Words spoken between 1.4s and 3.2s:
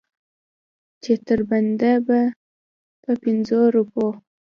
بنده په